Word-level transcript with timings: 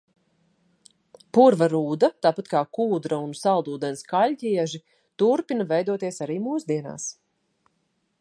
Purva 1.37 1.67
rūda, 1.73 2.07
tāpat 2.25 2.49
kā 2.53 2.61
kūdra 2.77 3.19
un 3.25 3.35
saldūdens 3.41 4.01
kaļķieži, 4.13 4.81
turpina 5.23 5.69
veidoties 5.75 6.19
arī 6.27 6.39
mūsdienās. 6.47 7.07